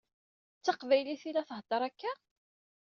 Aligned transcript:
D 0.59 0.61
taqbaylit 0.65 1.23
i 1.29 1.31
la 1.33 1.41
iheddeṛ 1.47 1.81
akka? 1.87 2.11